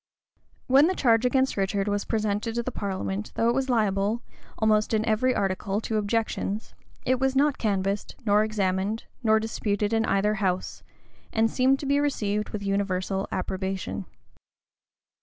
When 0.65 0.87
the 0.87 0.95
charge 0.95 1.27
against 1.27 1.55
Richard 1.55 1.87
was 1.87 2.05
presented 2.05 2.55
to 2.55 2.63
the 2.63 2.71
parliament, 2.71 3.31
though 3.35 3.49
it 3.49 3.53
was 3.53 3.69
liable, 3.69 4.23
almost 4.57 4.95
in 4.95 5.05
every 5.05 5.35
article, 5.35 5.79
to 5.81 5.97
objections, 5.97 6.73
it 7.05 7.19
was 7.19 7.35
not 7.35 7.59
canvassed, 7.59 8.15
nor 8.25 8.43
examined, 8.43 9.03
nor 9.21 9.39
disputed 9.39 9.93
in 9.93 10.05
either 10.05 10.33
house, 10.41 10.81
and 11.31 11.51
seemed 11.51 11.77
to 11.81 11.85
be 11.85 11.99
received 11.99 12.49
with 12.49 12.63
universal 12.63 13.27
approbation. 13.31 14.07